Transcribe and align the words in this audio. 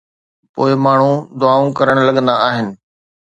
پوءِ 0.53 0.69
ماڻهو 0.85 1.11
دعائون 1.39 1.69
ڪرڻ 1.77 1.97
لڳندا 2.07 2.35
آهن. 2.49 2.67